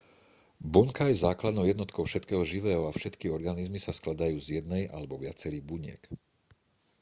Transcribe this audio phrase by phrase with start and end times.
[0.73, 5.61] bunka je základnou jednotkou všetkého živého a všetky organizmy sa skladajú z jednej alebo viacerých
[5.71, 6.01] buniek